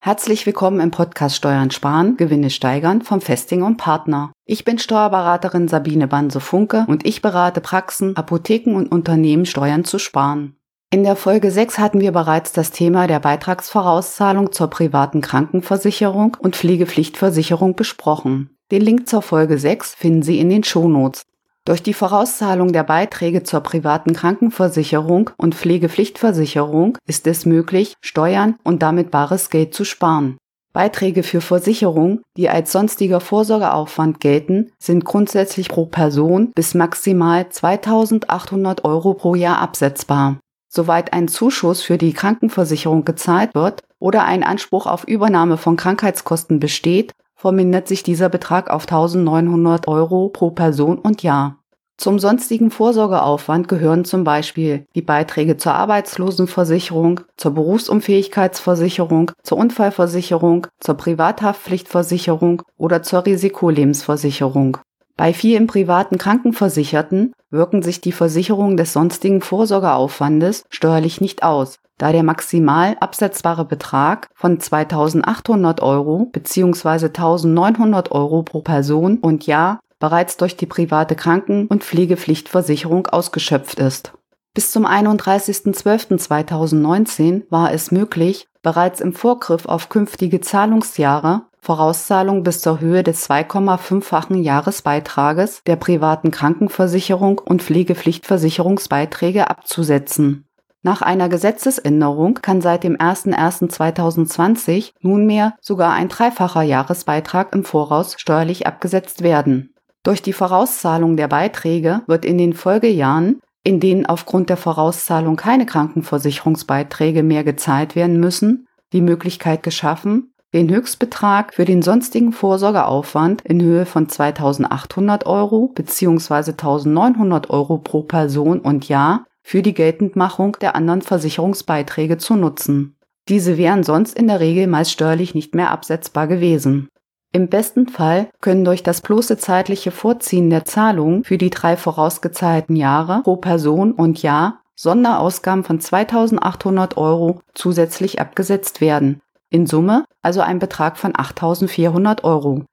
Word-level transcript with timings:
Herzlich 0.00 0.46
willkommen 0.46 0.78
im 0.78 0.92
Podcast 0.92 1.34
Steuern 1.34 1.72
sparen, 1.72 2.16
Gewinne 2.16 2.50
steigern 2.50 3.02
vom 3.02 3.20
Festing 3.20 3.62
und 3.62 3.78
Partner. 3.78 4.32
Ich 4.44 4.64
bin 4.64 4.78
Steuerberaterin 4.78 5.66
Sabine 5.66 6.06
Banse-Funke 6.06 6.84
und 6.86 7.04
ich 7.04 7.20
berate 7.20 7.60
Praxen, 7.60 8.16
Apotheken 8.16 8.76
und 8.76 8.92
Unternehmen 8.92 9.44
Steuern 9.44 9.84
zu 9.84 9.98
sparen. 9.98 10.56
In 10.92 11.02
der 11.02 11.16
Folge 11.16 11.50
6 11.50 11.80
hatten 11.80 12.00
wir 12.00 12.12
bereits 12.12 12.52
das 12.52 12.70
Thema 12.70 13.08
der 13.08 13.18
Beitragsvorauszahlung 13.18 14.52
zur 14.52 14.68
privaten 14.70 15.20
Krankenversicherung 15.20 16.36
und 16.38 16.54
Pflegepflichtversicherung 16.54 17.74
besprochen. 17.74 18.56
Den 18.70 18.82
Link 18.82 19.08
zur 19.08 19.20
Folge 19.20 19.58
6 19.58 19.96
finden 19.96 20.22
Sie 20.22 20.38
in 20.38 20.48
den 20.48 20.62
Shownotes. 20.62 21.24
Durch 21.68 21.82
die 21.82 21.92
Vorauszahlung 21.92 22.72
der 22.72 22.82
Beiträge 22.82 23.42
zur 23.42 23.60
privaten 23.60 24.14
Krankenversicherung 24.14 25.28
und 25.36 25.54
Pflegepflichtversicherung 25.54 26.96
ist 27.06 27.26
es 27.26 27.44
möglich, 27.44 27.92
Steuern 28.00 28.54
und 28.64 28.82
damit 28.82 29.10
bares 29.10 29.50
Geld 29.50 29.74
zu 29.74 29.84
sparen. 29.84 30.38
Beiträge 30.72 31.22
für 31.22 31.42
Versicherung, 31.42 32.22
die 32.38 32.48
als 32.48 32.72
sonstiger 32.72 33.20
Vorsorgeaufwand 33.20 34.18
gelten, 34.18 34.72
sind 34.78 35.04
grundsätzlich 35.04 35.68
pro 35.68 35.84
Person 35.84 36.52
bis 36.54 36.72
maximal 36.72 37.50
2800 37.50 38.86
Euro 38.86 39.12
pro 39.12 39.34
Jahr 39.34 39.58
absetzbar. 39.58 40.38
Soweit 40.72 41.12
ein 41.12 41.28
Zuschuss 41.28 41.82
für 41.82 41.98
die 41.98 42.14
Krankenversicherung 42.14 43.04
gezahlt 43.04 43.54
wird 43.54 43.82
oder 43.98 44.24
ein 44.24 44.42
Anspruch 44.42 44.86
auf 44.86 45.04
Übernahme 45.04 45.58
von 45.58 45.76
Krankheitskosten 45.76 46.60
besteht, 46.60 47.12
vermindert 47.38 47.86
sich 47.86 48.02
dieser 48.02 48.28
Betrag 48.28 48.68
auf 48.68 48.82
1900 48.82 49.86
Euro 49.86 50.28
pro 50.28 50.50
Person 50.50 50.98
und 50.98 51.22
Jahr. 51.22 51.58
Zum 51.96 52.18
sonstigen 52.18 52.70
Vorsorgeaufwand 52.70 53.66
gehören 53.66 54.04
zum 54.04 54.22
Beispiel 54.22 54.86
die 54.94 55.02
Beiträge 55.02 55.56
zur 55.56 55.74
Arbeitslosenversicherung, 55.74 57.22
zur 57.36 57.54
Berufsunfähigkeitsversicherung, 57.54 59.32
zur 59.42 59.58
Unfallversicherung, 59.58 60.68
zur 60.78 60.94
Privathaftpflichtversicherung 60.96 62.62
oder 62.76 63.02
zur 63.02 63.26
Risikolebensversicherung. 63.26 64.78
Bei 65.18 65.34
vielen 65.34 65.66
privaten 65.66 66.16
Krankenversicherten 66.16 67.34
wirken 67.50 67.82
sich 67.82 68.00
die 68.00 68.12
Versicherungen 68.12 68.76
des 68.76 68.92
sonstigen 68.92 69.40
Vorsorgeaufwandes 69.40 70.62
steuerlich 70.70 71.20
nicht 71.20 71.42
aus, 71.42 71.80
da 71.98 72.12
der 72.12 72.22
maximal 72.22 72.96
absetzbare 73.00 73.64
Betrag 73.64 74.28
von 74.32 74.60
2800 74.60 75.82
Euro 75.82 76.30
bzw. 76.32 77.06
1900 77.06 78.12
Euro 78.12 78.44
pro 78.44 78.60
Person 78.60 79.18
und 79.18 79.46
Jahr 79.46 79.80
bereits 79.98 80.36
durch 80.36 80.56
die 80.56 80.66
private 80.66 81.16
Kranken- 81.16 81.66
und 81.66 81.82
Pflegepflichtversicherung 81.82 83.08
ausgeschöpft 83.08 83.80
ist. 83.80 84.12
Bis 84.54 84.70
zum 84.70 84.86
31.12.2019 84.86 87.42
war 87.50 87.72
es 87.72 87.90
möglich, 87.90 88.46
bereits 88.62 89.00
im 89.00 89.14
Vorgriff 89.14 89.66
auf 89.66 89.88
künftige 89.88 90.40
Zahlungsjahre 90.40 91.47
Vorauszahlung 91.68 92.44
bis 92.44 92.62
zur 92.62 92.80
Höhe 92.80 93.02
des 93.02 93.28
2,5-fachen 93.28 94.42
Jahresbeitrages 94.42 95.60
der 95.66 95.76
privaten 95.76 96.30
Krankenversicherung 96.30 97.38
und 97.40 97.62
Pflegepflichtversicherungsbeiträge 97.62 99.50
abzusetzen. 99.50 100.46
Nach 100.82 101.02
einer 101.02 101.28
Gesetzesänderung 101.28 102.36
kann 102.40 102.62
seit 102.62 102.84
dem 102.84 102.96
01.01.2020 102.96 104.92
nunmehr 105.02 105.56
sogar 105.60 105.92
ein 105.92 106.08
dreifacher 106.08 106.62
Jahresbeitrag 106.62 107.54
im 107.54 107.64
Voraus 107.64 108.14
steuerlich 108.16 108.66
abgesetzt 108.66 109.22
werden. 109.22 109.74
Durch 110.02 110.22
die 110.22 110.32
Vorauszahlung 110.32 111.18
der 111.18 111.28
Beiträge 111.28 112.00
wird 112.06 112.24
in 112.24 112.38
den 112.38 112.54
Folgejahren, 112.54 113.42
in 113.62 113.78
denen 113.78 114.06
aufgrund 114.06 114.48
der 114.48 114.56
Vorauszahlung 114.56 115.36
keine 115.36 115.66
Krankenversicherungsbeiträge 115.66 117.22
mehr 117.22 117.44
gezahlt 117.44 117.94
werden 117.94 118.18
müssen, 118.18 118.66
die 118.94 119.02
Möglichkeit 119.02 119.62
geschaffen, 119.62 120.32
den 120.54 120.70
Höchstbetrag 120.70 121.52
für 121.52 121.64
den 121.64 121.82
sonstigen 121.82 122.32
Vorsorgeaufwand 122.32 123.42
in 123.42 123.60
Höhe 123.60 123.84
von 123.84 124.08
2800 124.08 125.26
Euro 125.26 125.68
bzw. 125.74 126.52
1900 126.52 127.50
Euro 127.50 127.78
pro 127.78 128.02
Person 128.02 128.60
und 128.60 128.88
Jahr 128.88 129.26
für 129.42 129.62
die 129.62 129.74
Geltendmachung 129.74 130.56
der 130.60 130.74
anderen 130.74 131.02
Versicherungsbeiträge 131.02 132.16
zu 132.16 132.36
nutzen. 132.36 132.96
Diese 133.28 133.58
wären 133.58 133.82
sonst 133.82 134.18
in 134.18 134.26
der 134.26 134.40
Regel 134.40 134.66
meist 134.66 134.92
steuerlich 134.92 135.34
nicht 135.34 135.54
mehr 135.54 135.70
absetzbar 135.70 136.26
gewesen. 136.26 136.88
Im 137.32 137.48
besten 137.48 137.88
Fall 137.88 138.30
können 138.40 138.64
durch 138.64 138.82
das 138.82 139.02
bloße 139.02 139.36
zeitliche 139.36 139.90
Vorziehen 139.90 140.48
der 140.48 140.64
Zahlungen 140.64 141.24
für 141.24 141.36
die 141.36 141.50
drei 141.50 141.76
vorausgezahlten 141.76 142.74
Jahre 142.74 143.20
pro 143.22 143.36
Person 143.36 143.92
und 143.92 144.22
Jahr 144.22 144.62
Sonderausgaben 144.76 145.64
von 145.64 145.80
2800 145.80 146.96
Euro 146.96 147.40
zusätzlich 147.52 148.20
abgesetzt 148.20 148.80
werden. 148.80 149.20
In 149.50 149.66
Summe 149.66 150.04
also 150.22 150.40
ein 150.40 150.58
Betrag 150.58 150.98
von 150.98 151.12
8400 151.16 152.24
Euro. 152.24 152.64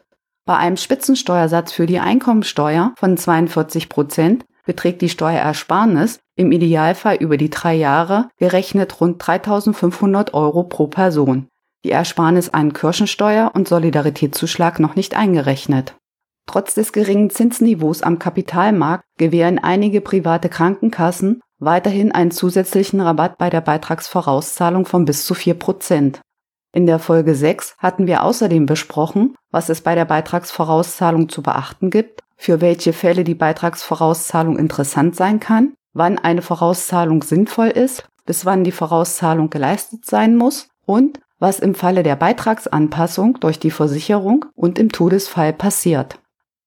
Bei 0.45 0.57
einem 0.57 0.77
Spitzensteuersatz 0.77 1.71
für 1.71 1.85
die 1.85 1.99
Einkommensteuer 1.99 2.93
von 2.97 3.17
42 3.17 3.89
Prozent 3.89 4.45
beträgt 4.65 5.01
die 5.01 5.09
Steuerersparnis 5.09 6.19
im 6.35 6.51
Idealfall 6.51 7.15
über 7.17 7.37
die 7.37 7.49
drei 7.49 7.75
Jahre 7.75 8.29
gerechnet 8.37 8.99
rund 8.99 9.25
3500 9.25 10.33
Euro 10.33 10.63
pro 10.63 10.87
Person 10.87 11.47
die 11.85 11.91
Ersparnis 11.91 12.49
an 12.49 12.73
Kirchensteuer 12.73 13.51
und 13.53 13.67
Solidaritätszuschlag 13.67 14.79
noch 14.79 14.95
nicht 14.95 15.15
eingerechnet. 15.15 15.95
Trotz 16.47 16.73
des 16.73 16.93
geringen 16.93 17.29
Zinsniveaus 17.29 18.01
am 18.01 18.17
Kapitalmarkt 18.17 19.03
gewähren 19.17 19.59
einige 19.59 20.01
private 20.01 20.49
Krankenkassen 20.49 21.41
weiterhin 21.59 22.11
einen 22.11 22.31
zusätzlichen 22.31 23.01
Rabatt 23.01 23.37
bei 23.37 23.51
der 23.51 23.61
Beitragsvorauszahlung 23.61 24.85
von 24.87 25.05
bis 25.05 25.25
zu 25.25 25.35
4 25.35 25.53
Prozent. 25.53 26.21
In 26.75 26.87
der 26.87 26.99
Folge 26.99 27.35
6 27.35 27.77
hatten 27.77 28.05
wir 28.05 28.21
außerdem 28.21 28.65
besprochen, 28.65 29.33
was 29.49 29.69
es 29.69 29.79
bei 29.79 29.95
der 29.95 30.03
Beitragsvorauszahlung 30.03 31.29
zu 31.29 31.41
beachten 31.41 31.89
gibt, 31.89 32.19
für 32.35 32.59
welche 32.59 32.91
Fälle 32.91 33.23
die 33.23 33.33
Beitragsvorauszahlung 33.33 34.59
interessant 34.59 35.15
sein 35.15 35.39
kann, 35.39 35.75
wann 35.93 36.19
eine 36.19 36.41
Vorauszahlung 36.41 37.23
sinnvoll 37.23 37.67
ist, 37.67 38.09
bis 38.25 38.45
wann 38.45 38.65
die 38.65 38.73
Vorauszahlung 38.73 39.49
geleistet 39.49 40.03
sein 40.05 40.35
muss 40.35 40.67
und 40.85 41.21
was 41.39 41.61
im 41.61 41.75
Falle 41.75 42.03
der 42.03 42.17
Beitragsanpassung 42.17 43.39
durch 43.39 43.57
die 43.57 43.71
Versicherung 43.71 44.43
und 44.53 44.77
im 44.77 44.91
Todesfall 44.91 45.53
passiert. 45.53 46.19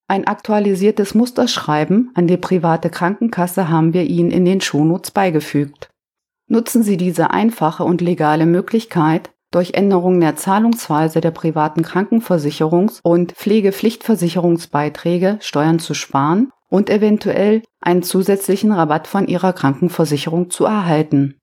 Ein 0.07 0.25
aktualisiertes 0.25 1.13
Musterschreiben 1.13 2.09
an 2.15 2.25
die 2.25 2.37
private 2.37 2.89
Krankenkasse 2.89 3.69
haben 3.69 3.93
wir 3.93 4.05
Ihnen 4.05 4.31
in 4.31 4.45
den 4.45 4.59
Shownotes 4.59 5.11
beigefügt. 5.11 5.91
Nutzen 6.47 6.81
Sie 6.81 6.97
diese 6.97 7.29
einfache 7.29 7.83
und 7.83 8.01
legale 8.01 8.47
Möglichkeit, 8.47 9.29
durch 9.51 9.73
Änderungen 9.73 10.21
der 10.21 10.35
Zahlungsweise 10.35 11.21
der 11.21 11.31
privaten 11.31 11.81
Krankenversicherungs- 11.81 12.99
und 13.03 13.33
Pflegepflichtversicherungsbeiträge 13.33 15.37
Steuern 15.41 15.79
zu 15.79 15.93
sparen 15.93 16.51
und 16.69 16.89
eventuell 16.89 17.63
einen 17.81 18.03
zusätzlichen 18.03 18.71
Rabatt 18.71 19.07
von 19.07 19.27
Ihrer 19.27 19.53
Krankenversicherung 19.53 20.49
zu 20.49 20.65
erhalten. 20.65 21.35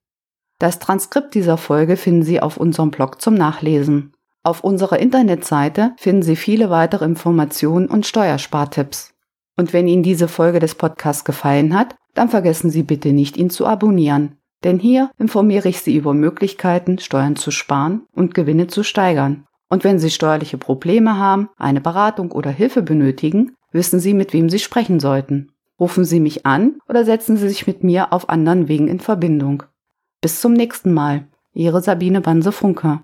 Das 0.59 0.78
Transkript 0.78 1.34
dieser 1.34 1.56
Folge 1.56 1.97
finden 1.97 2.22
Sie 2.22 2.41
auf 2.41 2.56
unserem 2.56 2.91
Blog 2.91 3.21
zum 3.21 3.34
Nachlesen. 3.34 4.12
Auf 4.43 4.62
unserer 4.62 4.99
Internetseite 4.99 5.93
finden 5.99 6.22
Sie 6.22 6.37
viele 6.37 6.71
weitere 6.71 7.05
Informationen 7.05 7.89
und 7.89 8.06
Steuerspartipps. 8.06 9.12
Und 9.56 9.72
wenn 9.72 9.89
Ihnen 9.89 10.03
diese 10.03 10.28
Folge 10.28 10.61
des 10.61 10.77
Podcasts 10.77 11.25
gefallen 11.25 11.77
hat, 11.77 11.97
dann 12.15 12.28
vergessen 12.28 12.71
Sie 12.71 12.83
bitte 12.83 13.12
nicht, 13.12 13.37
ihn 13.37 13.50
zu 13.50 13.66
abonnieren. 13.66 14.39
Denn 14.65 14.78
hier 14.78 15.11
informiere 15.19 15.69
ich 15.69 15.81
Sie 15.81 15.97
über 15.97 16.15
Möglichkeiten, 16.15 16.99
Steuern 16.99 17.37
zu 17.37 17.50
sparen 17.50 18.06
und 18.12 18.34
Gewinne 18.34 18.67
zu 18.67 18.83
steigern. 18.83 19.47
Und 19.69 19.84
wenn 19.84 19.99
Sie 19.99 20.11
steuerliche 20.11 20.59
Probleme 20.59 21.19
haben, 21.19 21.49
eine 21.56 21.81
Beratung 21.81 22.33
oder 22.33 22.50
Hilfe 22.50 22.83
benötigen, 22.83 23.56
wissen 23.72 24.00
Sie, 24.00 24.15
mit 24.15 24.33
wem 24.33 24.49
Sie 24.49 24.59
sprechen 24.59 25.00
sollten. 25.00 25.53
Rufen 25.78 26.05
Sie 26.05 26.21
mich 26.21 26.47
an 26.47 26.77
oder 26.89 27.05
setzen 27.05 27.37
Sie 27.37 27.49
sich 27.49 27.66
mit 27.66 27.84
mir 27.84 28.12
auf 28.12 28.28
anderen 28.28 28.69
Wegen 28.69 28.89
in 28.89 29.00
Verbindung. 29.00 29.65
Bis 30.21 30.41
zum 30.41 30.53
nächsten 30.53 30.95
Mal. 30.95 31.28
Ihre 31.53 31.83
Sabine 31.83 32.21
Banse-Funke. 32.21 33.00